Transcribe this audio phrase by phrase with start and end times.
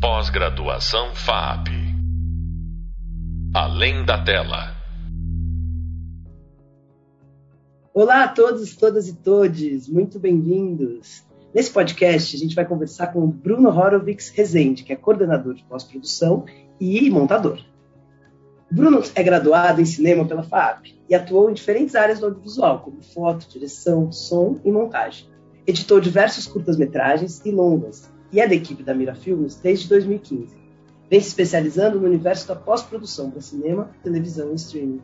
[0.00, 1.70] Pós-graduação FAP.
[3.52, 4.76] Além da tela.
[7.92, 11.24] Olá a todos, todas e todes, muito bem-vindos.
[11.52, 15.64] Nesse podcast, a gente vai conversar com o Bruno Horowitz Rezende, que é coordenador de
[15.64, 16.44] pós-produção
[16.80, 17.58] e montador.
[18.70, 23.02] Bruno é graduado em cinema pela FAP e atuou em diferentes áreas do audiovisual, como
[23.02, 25.26] foto, direção, som e montagem.
[25.66, 30.56] Editou diversos curtas-metragens e longas e é da equipe da Mira Filmes desde 2015.
[31.10, 35.00] Vem se especializando no universo da pós-produção para cinema, televisão e streaming.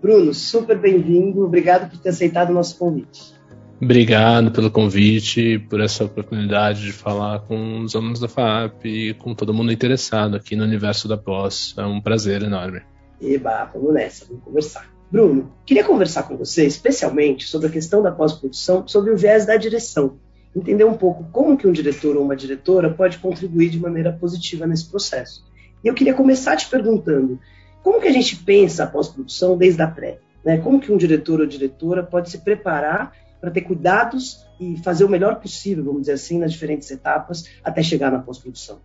[0.00, 1.44] Bruno, super bem-vindo.
[1.44, 3.34] Obrigado por ter aceitado o nosso convite.
[3.82, 9.34] Obrigado pelo convite, por essa oportunidade de falar com os alunos da FAP e com
[9.34, 11.74] todo mundo interessado aqui no universo da pós.
[11.76, 12.82] É um prazer enorme.
[13.20, 14.90] Eba, vamos nessa, vamos conversar.
[15.10, 19.56] Bruno, queria conversar com você especialmente sobre a questão da pós-produção, sobre o viés da
[19.56, 20.18] direção.
[20.54, 24.66] Entender um pouco como que um diretor ou uma diretora pode contribuir de maneira positiva
[24.66, 25.44] nesse processo.
[25.82, 27.38] E eu queria começar te perguntando,
[27.82, 30.18] como que a gente pensa a pós-produção desde a pré?
[30.44, 30.58] Né?
[30.58, 35.08] Como que um diretor ou diretora pode se preparar para ter cuidados e fazer o
[35.08, 38.78] melhor possível, vamos dizer assim, nas diferentes etapas até chegar na pós-produção?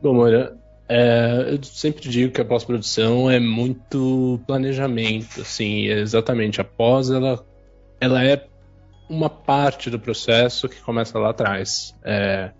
[0.00, 0.56] Bom, Moura,
[0.88, 6.60] é, eu sempre digo que a pós-produção é muito planejamento, assim, exatamente.
[6.60, 7.44] A pós, ela,
[8.00, 8.46] ela é
[9.08, 11.94] uma parte do processo que começa lá atrás.
[12.04, 12.50] É,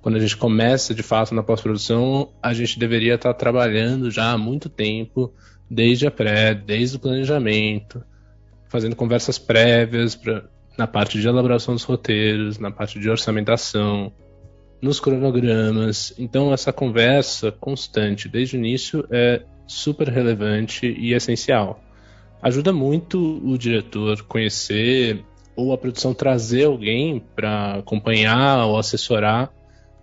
[0.00, 4.38] quando a gente começa de fato na pós-produção, a gente deveria estar trabalhando já há
[4.38, 5.32] muito tempo,
[5.70, 8.02] desde a pré, desde o planejamento,
[8.68, 10.44] fazendo conversas prévias pra,
[10.76, 14.12] na parte de elaboração dos roteiros, na parte de orçamentação,
[14.80, 16.12] nos cronogramas.
[16.18, 21.80] Então, essa conversa constante desde o início é super relevante e essencial.
[22.42, 25.24] Ajuda muito o diretor conhecer
[25.56, 29.52] ou a produção trazer alguém para acompanhar ou assessorar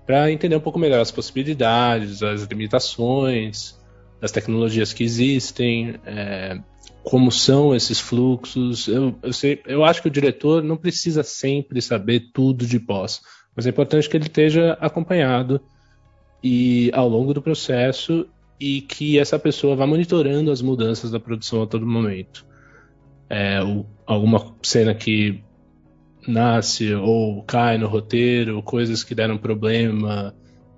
[0.06, 3.78] para entender um pouco melhor as possibilidades, as limitações,
[4.22, 6.60] as tecnologias que existem, é,
[7.04, 8.88] como são esses fluxos.
[8.88, 13.22] Eu, eu, sei, eu acho que o diretor não precisa sempre saber tudo de pós
[13.60, 15.60] mas é importante que ele esteja acompanhado
[16.42, 18.26] e ao longo do processo
[18.58, 22.46] e que essa pessoa vá monitorando as mudanças da produção a todo momento.
[23.30, 25.44] É, o, alguma cena que
[26.28, 30.34] nasce ou cai no roteiro, coisas que deram problema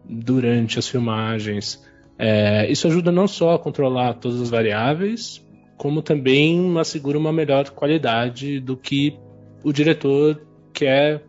[0.05, 1.83] durante as filmagens.
[2.17, 5.43] É, isso ajuda não só a controlar todas as variáveis,
[5.77, 9.17] como também assegura uma melhor qualidade do que
[9.63, 10.41] o diretor
[10.73, 11.23] quer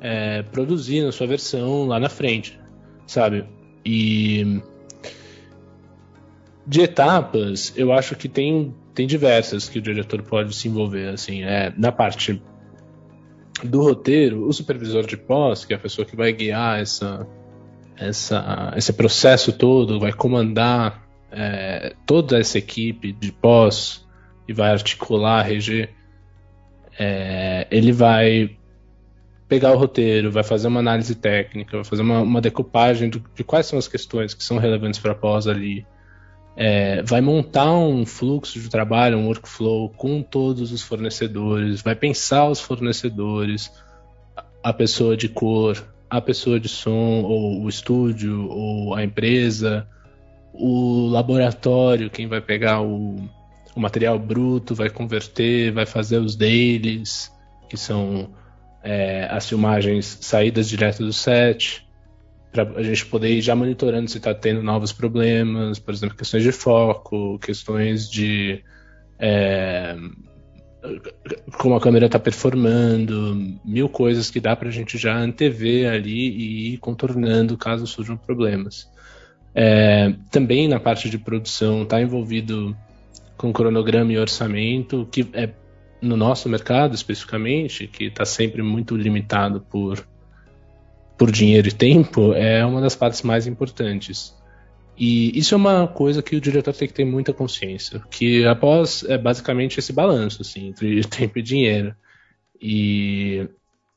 [0.00, 2.58] é, produzir na sua versão lá na frente,
[3.06, 3.44] sabe?
[3.84, 4.60] E
[6.66, 11.42] de etapas, eu acho que tem, tem diversas que o diretor pode se envolver, assim,
[11.42, 12.40] é, na parte
[13.64, 17.26] do roteiro, o supervisor de pós, que é a pessoa que vai guiar essa,
[17.96, 24.06] essa, esse processo todo, vai comandar é, toda essa equipe de pós
[24.46, 25.90] e vai articular, reger,
[26.98, 28.56] é, ele vai
[29.48, 33.44] pegar o roteiro, vai fazer uma análise técnica, vai fazer uma, uma decupagem do, de
[33.44, 35.86] quais são as questões que são relevantes para pós ali,
[36.56, 42.48] é, vai montar um fluxo de trabalho, um workflow com todos os fornecedores, vai pensar
[42.48, 43.72] os fornecedores,
[44.62, 49.88] a pessoa de cor, a pessoa de som, ou o estúdio, ou a empresa,
[50.52, 53.16] o laboratório, quem vai pegar o,
[53.74, 57.32] o material bruto, vai converter, vai fazer os dailies,
[57.68, 58.28] que são
[58.82, 61.86] é, as filmagens saídas direto do set,
[62.52, 66.42] para a gente poder ir já monitorando se está tendo novos problemas, por exemplo, questões
[66.42, 68.62] de foco, questões de
[69.18, 69.96] é,
[71.58, 76.28] como a câmera está performando, mil coisas que dá para a gente já antever ali
[76.28, 78.90] e ir contornando caso surjam problemas.
[79.54, 82.76] É, também na parte de produção está envolvido
[83.36, 85.50] com cronograma e orçamento, que é
[86.00, 90.04] no nosso mercado especificamente, que está sempre muito limitado por,
[91.22, 94.34] por dinheiro e tempo, é uma das partes mais importantes.
[94.98, 99.04] E isso é uma coisa que o diretor tem que ter muita consciência, que após
[99.04, 101.94] é basicamente esse balanço assim, entre tempo e dinheiro.
[102.60, 103.48] E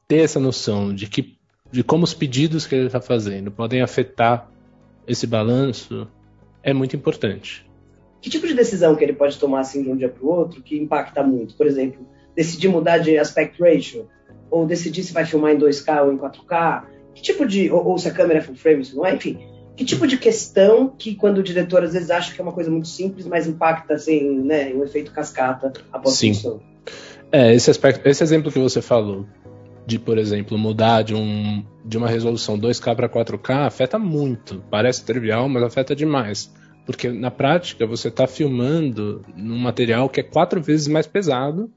[0.07, 1.35] ter essa noção de que
[1.71, 4.47] de como os pedidos que ele está fazendo podem afetar
[5.07, 6.07] esse balanço
[6.61, 7.65] é muito importante
[8.21, 10.61] que tipo de decisão que ele pode tomar assim de um dia para o outro
[10.61, 11.55] que impacta muito?
[11.55, 14.07] Por exemplo, decidir mudar de aspect ratio,
[14.49, 17.97] ou decidir se vai filmar em 2K ou em 4K, que tipo de ou, ou
[17.97, 19.39] se a câmera é full frame, se não é, enfim,
[19.75, 22.69] que tipo de questão que quando o diretor às vezes acha que é uma coisa
[22.69, 26.33] muito simples, mas impacta assim, né, um efeito cascata após Sim.
[27.31, 29.25] É, esse aspecto, esse exemplo que você falou
[29.85, 34.63] de, por exemplo, mudar de, um, de uma resolução 2K para 4K afeta muito.
[34.69, 36.51] Parece trivial, mas afeta demais.
[36.85, 41.69] Porque na prática você está filmando num material que é quatro vezes mais pesado,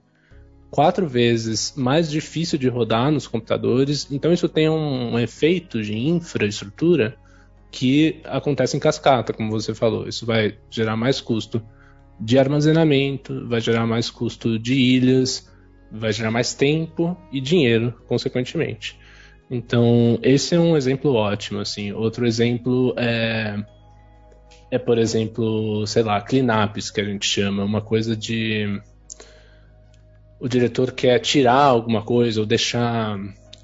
[0.71, 4.09] quatro vezes mais difícil de rodar nos computadores.
[4.11, 7.17] Então isso tem um, um efeito de infraestrutura
[7.71, 10.09] que acontece em cascata, como você falou.
[10.09, 11.63] Isso vai gerar mais custo
[12.21, 15.51] de armazenamento, vai gerar mais custo de ilhas,
[15.91, 18.99] vai gerar mais tempo e dinheiro, consequentemente.
[19.51, 21.93] Então, esse é um exemplo ótimo, assim.
[21.93, 23.63] Outro exemplo é
[24.71, 28.81] é, por exemplo, sei lá, cleanups, que a gente chama, uma coisa de
[30.41, 33.19] o diretor quer tirar alguma coisa ou deixar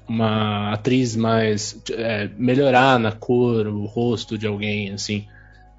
[0.07, 5.25] uma atriz mais é, melhorar na cor o rosto de alguém assim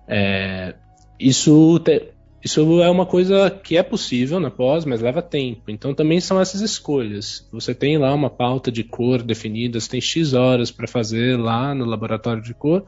[0.08, 0.74] é,
[1.18, 2.12] isso te,
[2.46, 5.68] isso é uma coisa que é possível na pós, mas leva tempo.
[5.68, 7.44] Então também são essas escolhas.
[7.50, 11.74] Você tem lá uma pauta de cor definida, você tem X horas para fazer lá
[11.74, 12.84] no laboratório de cor,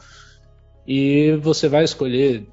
[0.87, 2.47] e você vai escolher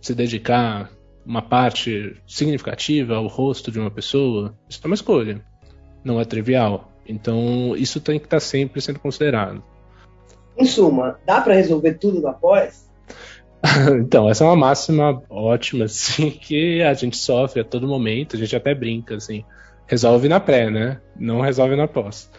[0.00, 0.90] se dedicar
[1.26, 4.56] uma parte significativa ao rosto de uma pessoa.
[4.68, 5.44] Isso é uma escolha.
[6.04, 6.92] Não é trivial.
[7.06, 9.62] Então isso tem que estar sempre sendo considerado.
[10.56, 12.86] Em suma, dá para resolver tudo na pós?
[14.00, 18.38] então, essa é uma máxima ótima, assim, que a gente sofre a todo momento, a
[18.38, 19.44] gente até brinca, assim.
[19.86, 21.00] Resolve na pré, né?
[21.18, 22.30] Não resolve na pós.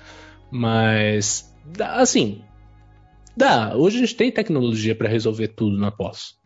[0.51, 2.41] Mas, assim,
[3.35, 3.75] dá.
[3.75, 6.36] Hoje a gente tem tecnologia para resolver tudo na pós.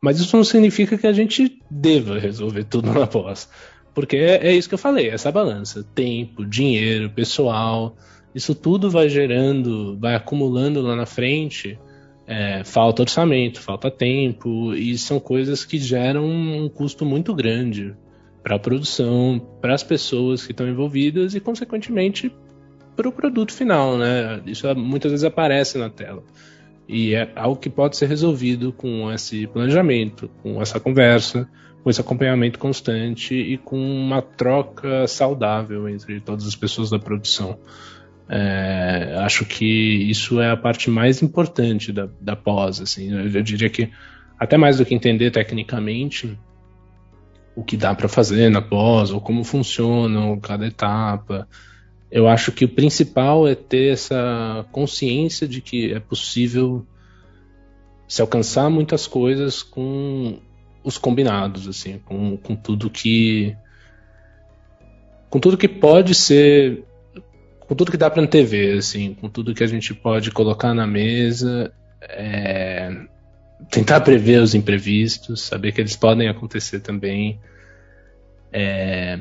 [0.00, 3.48] Mas isso não significa que a gente deva resolver tudo na pós.
[3.94, 5.84] Porque é, é isso que eu falei, essa balança.
[5.94, 7.96] Tempo, dinheiro, pessoal.
[8.34, 11.78] Isso tudo vai gerando, vai acumulando lá na frente
[12.28, 17.96] é, falta orçamento, falta tempo, e são coisas que geram um custo muito grande
[18.42, 22.30] para a produção, para as pessoas que estão envolvidas e, consequentemente,
[22.94, 24.42] para o produto final, né?
[24.44, 26.22] Isso muitas vezes aparece na tela.
[26.88, 31.46] E é algo que pode ser resolvido com esse planejamento, com essa conversa,
[31.84, 37.58] com esse acompanhamento constante e com uma troca saudável entre todas as pessoas da produção.
[38.26, 42.80] É, acho que isso é a parte mais importante da, da pós.
[42.80, 43.90] Assim, eu, eu diria que
[44.38, 46.38] até mais do que entender tecnicamente
[47.54, 51.48] o que dá para fazer na pós ou como funciona cada etapa,
[52.10, 56.86] eu acho que o principal é ter essa consciência de que é possível
[58.06, 60.38] se alcançar muitas coisas com
[60.82, 63.54] os combinados, assim, com, com tudo que
[65.28, 66.82] com tudo que pode ser
[67.60, 70.86] com tudo que dá para antever, assim, com tudo que a gente pode colocar na
[70.86, 71.70] mesa,
[72.00, 72.90] é,
[73.70, 77.38] tentar prever os imprevistos, saber que eles podem acontecer também.
[78.50, 79.20] É,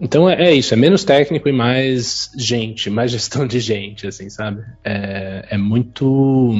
[0.00, 4.28] então é, é, isso, é menos técnico e mais gente, mais gestão de gente, assim,
[4.28, 4.64] sabe?
[4.84, 6.54] É, é muito.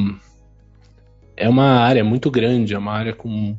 [1.36, 3.54] É uma área muito grande, é uma área com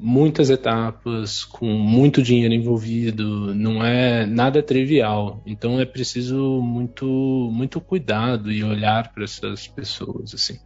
[0.00, 5.42] muitas etapas, com muito dinheiro envolvido, não é nada trivial.
[5.44, 7.06] Então é preciso muito,
[7.52, 10.58] muito cuidado e olhar para essas pessoas, assim.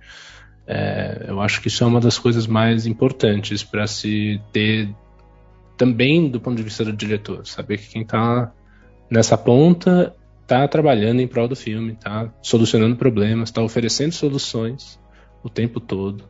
[0.67, 4.95] É, eu acho que isso é uma das coisas mais importantes para se ter
[5.83, 8.53] também do ponto de vista do diretor, saber que quem está
[9.11, 14.97] nessa ponta está trabalhando em prol do filme, está solucionando problemas, está oferecendo soluções
[15.43, 16.23] o tempo todo.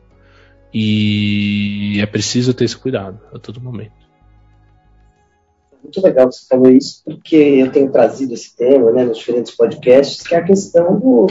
[0.73, 3.93] E é preciso ter esse cuidado a todo momento.
[5.83, 10.25] Muito legal você falou isso, porque eu tenho trazido esse tema né, nos diferentes podcasts,
[10.25, 11.27] que é a questão do,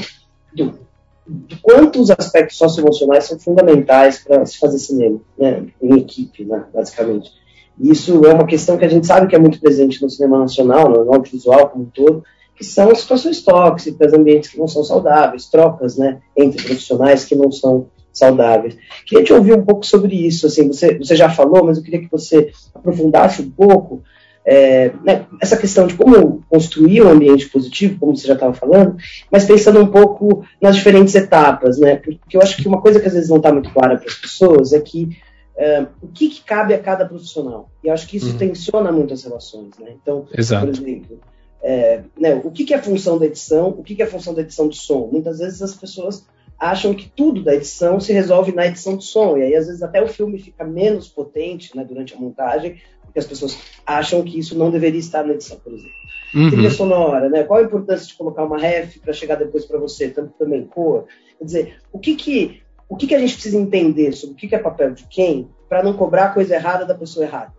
[0.55, 0.79] do
[1.27, 7.42] de quantos aspectos socioemocionais são fundamentais para se fazer cinema, né, em equipe, né, basicamente.
[7.83, 10.89] Isso é uma questão que a gente sabe que é muito presente no cinema nacional,
[10.89, 12.23] no audiovisual como um todo,
[12.55, 17.51] que são situações tóxicas, ambientes que não são saudáveis, trocas né, entre profissionais que não
[17.51, 18.77] são saudáveis.
[19.07, 20.47] Queria te ouvir um pouco sobre isso.
[20.47, 24.03] Assim, você, você já falou, mas eu queria que você aprofundasse um pouco
[24.45, 28.97] é, né, essa questão de como construir um ambiente positivo, como você já estava falando,
[29.31, 31.97] mas pensando um pouco nas diferentes etapas, né?
[31.97, 34.15] Porque eu acho que uma coisa que às vezes não está muito clara para as
[34.15, 35.17] pessoas é que
[35.57, 37.71] é, o que, que, cabe a cada profissional.
[37.83, 38.39] E acho que isso uhum.
[38.39, 39.95] tensiona muito as relações, né?
[40.01, 40.67] Então, Exato.
[40.67, 41.21] por exemplo,
[41.63, 44.11] é, né, o que, que, é a função da edição, o que, que, é a
[44.11, 45.09] função da edição de som.
[45.13, 46.27] Muitas vezes as pessoas
[46.59, 49.37] acham que tudo da edição se resolve na edição de som.
[49.37, 53.19] E aí, às vezes, até o filme fica menos potente né, durante a montagem, porque
[53.19, 55.93] as pessoas acham que isso não deveria estar na edição, por exemplo.
[56.35, 56.51] Uhum.
[56.51, 57.45] Trilha sonora, né?
[57.45, 60.09] Qual a importância de colocar uma ref para chegar depois para você?
[60.09, 61.05] Tanto também cor.
[61.39, 62.62] Quer dizer, o que que,
[62.93, 65.49] o que que a gente precisa entender sobre o que, que é papel de quem
[65.67, 67.51] para não cobrar a coisa errada da pessoa errada?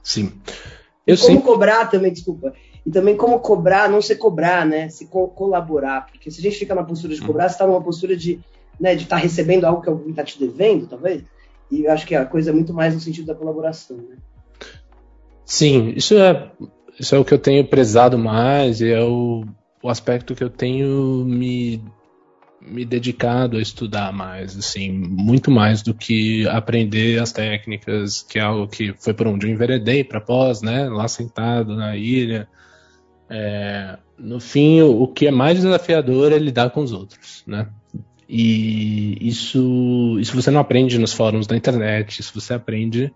[0.00, 0.40] Sim.
[1.04, 1.42] Eu e como sempre...
[1.42, 2.54] cobrar também, desculpa.
[2.86, 4.88] e também como cobrar, não se cobrar, né?
[4.88, 6.06] Se co colaborar.
[6.06, 7.26] Porque se a gente fica na postura de uhum.
[7.26, 8.38] cobrar, você está numa postura de
[8.78, 11.24] né, estar tá recebendo algo que alguém está te devendo, talvez.
[11.68, 14.16] E eu acho que a coisa é muito mais no sentido da colaboração, né?
[15.44, 16.52] Sim, isso é,
[17.00, 19.44] isso é o que eu tenho prezado mais e é o,
[19.82, 21.82] o aspecto que eu tenho me
[22.66, 28.42] me dedicado a estudar mais, assim, muito mais do que aprender as técnicas, que é
[28.42, 32.48] algo que foi por onde eu enveredei para pós, né, lá sentado na ilha.
[33.28, 37.68] É, no fim, o, o que é mais desafiador é lidar com os outros, né?
[38.28, 43.12] E isso, isso você não aprende nos fóruns da internet, isso você aprende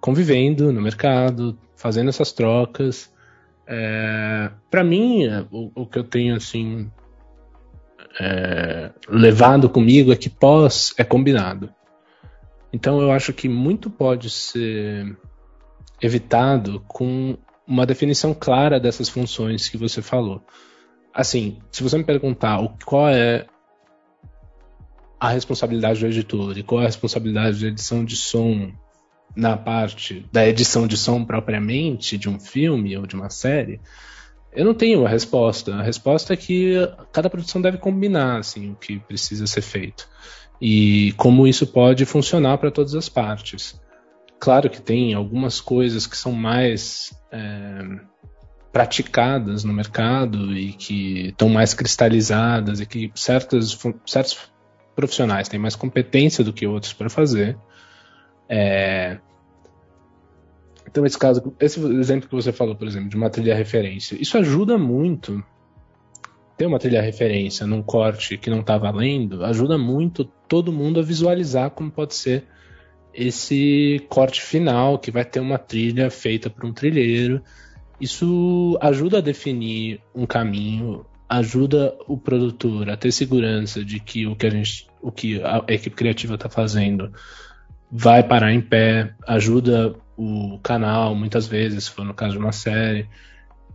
[0.00, 3.12] convivendo no mercado, fazendo essas trocas.
[3.66, 6.90] É, para mim, o, o, que eu tenho assim
[8.18, 11.72] é, levado comigo é que pós é combinado.
[12.72, 15.16] Então eu acho que muito pode ser
[16.00, 20.42] evitado com uma definição clara dessas funções que você falou.
[21.12, 23.46] Assim, se você me perguntar qual é
[25.18, 28.72] a responsabilidade do editor e qual é a responsabilidade da edição de som
[29.36, 33.80] na parte da edição de som propriamente de um filme ou de uma série,
[34.58, 35.72] eu não tenho a resposta.
[35.76, 36.74] A resposta é que
[37.12, 40.08] cada produção deve combinar assim, o que precisa ser feito
[40.60, 43.80] e como isso pode funcionar para todas as partes.
[44.40, 48.00] Claro que tem algumas coisas que são mais é,
[48.72, 54.50] praticadas no mercado e que estão mais cristalizadas e que certos, certos
[54.96, 57.56] profissionais têm mais competência do que outros para fazer.
[58.48, 59.18] É,
[60.90, 64.38] então, esse caso, esse exemplo que você falou, por exemplo, de uma trilha referência, isso
[64.38, 65.44] ajuda muito.
[66.56, 71.02] Ter uma trilha referência num corte que não está valendo ajuda muito todo mundo a
[71.02, 72.44] visualizar como pode ser
[73.12, 77.42] esse corte final, que vai ter uma trilha feita por um trilheiro.
[78.00, 84.34] Isso ajuda a definir um caminho, ajuda o produtor a ter segurança de que o
[84.34, 87.12] que a gente, o que a equipe criativa está fazendo
[87.90, 92.50] vai parar em pé, ajuda o canal, muitas vezes, se for no caso de uma
[92.50, 93.08] série.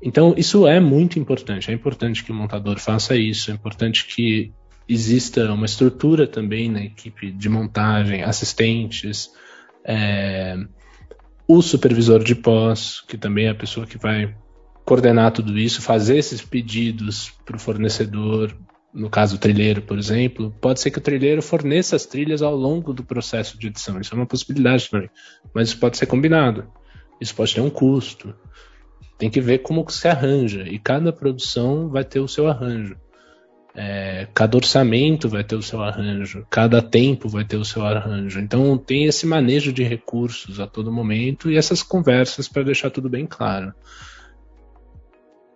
[0.01, 1.71] Então, isso é muito importante.
[1.71, 4.51] É importante que o montador faça isso, é importante que
[4.87, 9.31] exista uma estrutura também na equipe de montagem, assistentes,
[9.85, 10.57] é,
[11.47, 14.35] o supervisor de pós, que também é a pessoa que vai
[14.83, 18.53] coordenar tudo isso, fazer esses pedidos para o fornecedor,
[18.93, 22.55] no caso o trilheiro, por exemplo, pode ser que o trilheiro forneça as trilhas ao
[22.55, 23.99] longo do processo de edição.
[23.99, 25.09] Isso é uma possibilidade também.
[25.53, 26.67] Mas isso pode ser combinado.
[27.19, 28.35] Isso pode ter um custo.
[29.17, 30.63] Tem que ver como que se arranja.
[30.67, 32.95] E cada produção vai ter o seu arranjo.
[33.75, 36.45] É, cada orçamento vai ter o seu arranjo.
[36.47, 38.39] Cada tempo vai ter o seu arranjo.
[38.39, 43.09] Então tem esse manejo de recursos a todo momento e essas conversas para deixar tudo
[43.09, 43.73] bem claro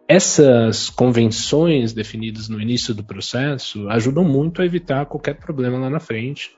[0.08, 6.00] essas convenções definidas no início do processo ajudam muito a evitar qualquer problema lá na
[6.00, 6.56] frente.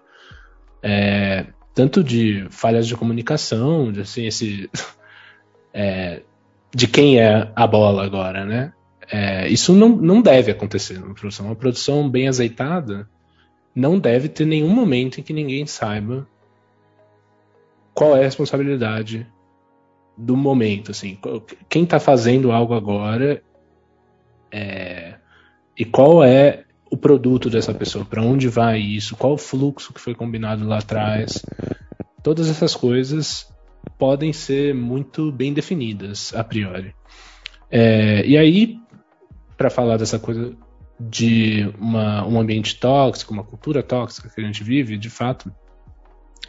[0.83, 4.69] É, tanto de falhas de comunicação, de, assim, esse,
[5.73, 6.21] é,
[6.73, 8.73] de quem é a bola agora, né?
[9.11, 11.47] É, isso não, não deve acontecer numa produção.
[11.47, 13.09] Uma produção bem azeitada
[13.73, 16.27] não deve ter nenhum momento em que ninguém saiba
[17.95, 19.25] qual é a responsabilidade
[20.19, 21.17] do momento, assim,
[21.69, 23.41] quem está fazendo algo agora
[24.51, 25.15] é,
[25.77, 30.01] e qual é o produto dessa pessoa, para onde vai isso, qual o fluxo que
[30.01, 31.41] foi combinado lá atrás,
[32.21, 33.47] todas essas coisas
[33.97, 36.93] podem ser muito bem definidas a priori.
[37.71, 38.77] É, e aí,
[39.55, 40.53] para falar dessa coisa
[40.99, 45.49] de uma, um ambiente tóxico, uma cultura tóxica que a gente vive, de fato,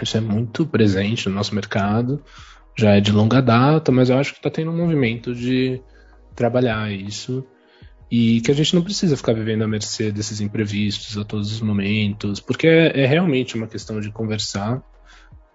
[0.02, 2.20] isso é muito presente no nosso mercado
[2.76, 5.80] já é de longa data, mas eu acho que está tendo um movimento de
[6.34, 7.44] trabalhar isso
[8.10, 11.60] e que a gente não precisa ficar vivendo à mercê desses imprevistos a todos os
[11.60, 14.82] momentos, porque é, é realmente uma questão de conversar,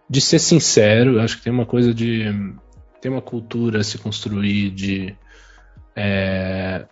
[0.10, 1.15] de ser sincero.
[1.15, 2.25] Eu acho que tem uma coisa de
[3.01, 5.15] tem uma cultura a se construir de
[5.95, 6.86] é,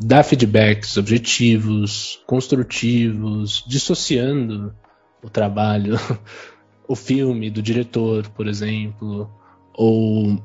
[0.00, 4.74] dar feedbacks objetivos, construtivos, dissociando
[5.22, 5.96] o trabalho,
[6.88, 9.30] o filme do diretor, por exemplo,
[9.74, 10.42] ou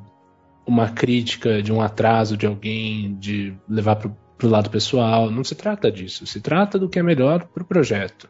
[0.68, 4.12] uma crítica de um atraso de alguém, de levar para
[4.44, 5.32] o lado pessoal.
[5.32, 6.26] Não se trata disso.
[6.26, 8.30] Se trata do que é melhor para o projeto.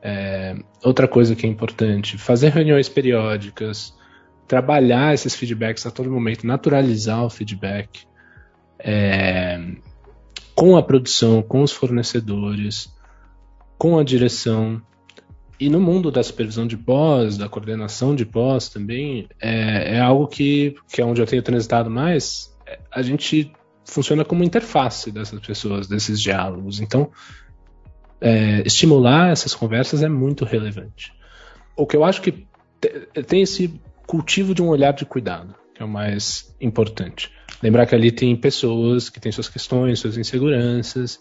[0.00, 3.92] É, outra coisa que é importante: fazer reuniões periódicas,
[4.46, 8.06] trabalhar esses feedbacks a todo momento, naturalizar o feedback
[8.78, 9.60] é,
[10.54, 12.92] com a produção, com os fornecedores,
[13.76, 14.80] com a direção.
[15.62, 20.26] E no mundo da supervisão de pós, da coordenação de pós também, é, é algo
[20.26, 22.52] que, que é onde eu tenho transitado mais,
[22.90, 23.52] a gente
[23.84, 26.80] funciona como interface dessas pessoas, desses diálogos.
[26.80, 27.12] Então,
[28.20, 31.12] é, estimular essas conversas é muito relevante.
[31.76, 32.44] O que eu acho que
[33.28, 37.30] tem esse cultivo de um olhar de cuidado, que é o mais importante.
[37.62, 41.20] Lembrar que ali tem pessoas que têm suas questões, suas inseguranças,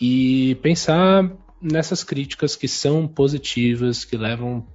[0.00, 1.28] e pensar
[1.60, 4.66] nessas críticas que são positivas, que levam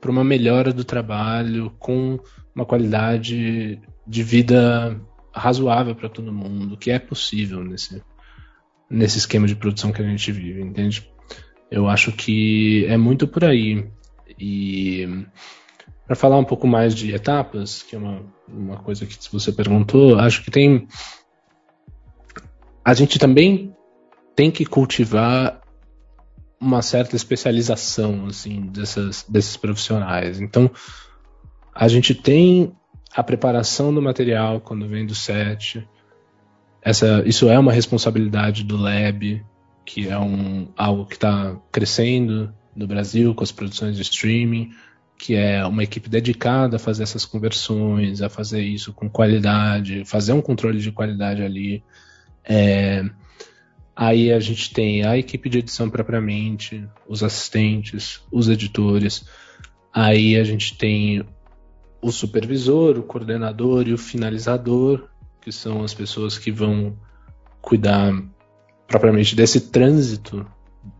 [0.00, 2.18] para uma melhora do trabalho com
[2.54, 5.00] uma qualidade de vida
[5.32, 8.02] razoável para todo mundo, que é possível nesse,
[8.88, 11.08] nesse esquema de produção que a gente vive, entende?
[11.70, 13.86] Eu acho que é muito por aí.
[14.38, 15.26] E
[16.06, 20.18] para falar um pouco mais de etapas, que é uma, uma coisa que você perguntou,
[20.18, 20.88] acho que tem.
[22.84, 23.72] A gente também
[24.34, 25.59] tem que cultivar
[26.60, 30.40] uma certa especialização assim dessas, desses profissionais.
[30.40, 30.70] Então,
[31.74, 32.72] a gente tem
[33.14, 35.86] a preparação do material quando vem do set.
[36.82, 39.44] Essa, isso é uma responsabilidade do Lab,
[39.84, 44.70] que é um, algo que está crescendo no Brasil com as produções de streaming,
[45.18, 50.32] que é uma equipe dedicada a fazer essas conversões, a fazer isso com qualidade, fazer
[50.32, 51.82] um controle de qualidade ali.
[52.44, 53.04] É,
[54.00, 59.26] aí a gente tem a equipe de edição propriamente, os assistentes, os editores.
[59.92, 61.22] Aí a gente tem
[62.00, 65.06] o supervisor, o coordenador e o finalizador,
[65.42, 66.96] que são as pessoas que vão
[67.60, 68.10] cuidar
[68.88, 70.46] propriamente desse trânsito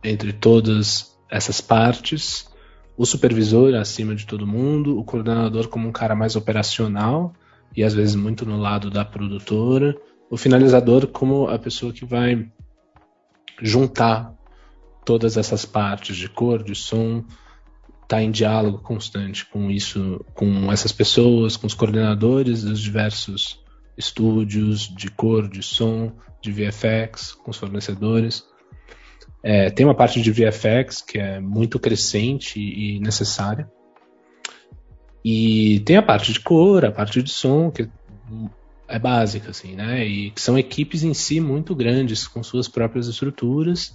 [0.04, 2.50] entre todas essas partes.
[2.98, 7.32] O supervisor acima de todo mundo, o coordenador como um cara mais operacional
[7.74, 9.96] e às vezes muito no lado da produtora,
[10.28, 12.46] o finalizador como a pessoa que vai
[13.62, 14.34] juntar
[15.04, 17.24] todas essas partes de cor, de som,
[18.06, 23.60] tá em diálogo constante com isso, com essas pessoas, com os coordenadores dos diversos
[23.96, 26.12] estúdios de cor, de som,
[26.42, 28.44] de VFX, com os fornecedores.
[29.42, 33.70] É, tem uma parte de VFX que é muito crescente e necessária.
[35.24, 37.88] E tem a parte de cor, a parte de som, que
[38.90, 40.04] é básica, assim, né?
[40.06, 43.94] E são equipes em si muito grandes, com suas próprias estruturas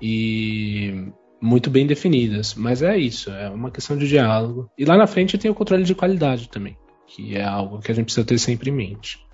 [0.00, 2.54] e muito bem definidas.
[2.54, 4.70] Mas é isso, é uma questão de diálogo.
[4.78, 7.94] E lá na frente tem o controle de qualidade também, que é algo que a
[7.94, 9.26] gente precisa ter sempre em mente.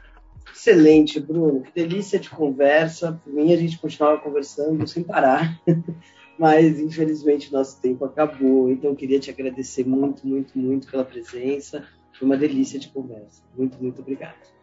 [0.55, 1.63] Excelente, Bruno.
[1.63, 3.21] Que delícia de conversa.
[3.23, 5.61] Por mim, a gente continuava conversando sem parar.
[6.39, 8.71] Mas, infelizmente, nosso tempo acabou.
[8.71, 11.85] Então, queria te agradecer muito, muito, muito pela presença.
[12.19, 13.43] Foi uma delícia de conversa.
[13.57, 14.54] Muito, muito obrigado.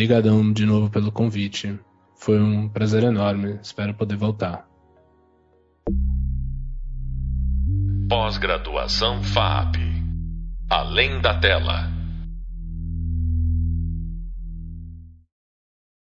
[0.00, 1.78] Obrigadão de novo pelo convite.
[2.16, 3.58] Foi um prazer enorme.
[3.62, 4.66] Espero poder voltar.
[8.08, 9.76] Pós-graduação FAP.
[10.70, 11.99] Além da tela.